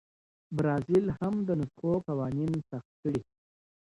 [0.55, 3.21] برازیل هم د نسخو قوانین سخت کړي.